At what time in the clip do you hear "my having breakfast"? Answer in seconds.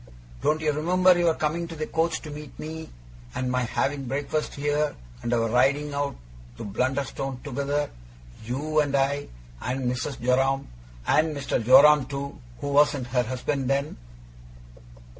3.51-4.55